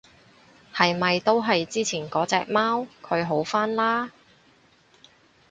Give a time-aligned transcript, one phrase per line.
[0.73, 2.87] 係咪都係之前嗰隻貓？
[3.03, 4.09] 佢好返嘞？